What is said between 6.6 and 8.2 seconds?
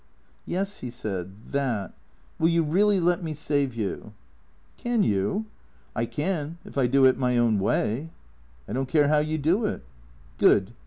if I do it my own way.""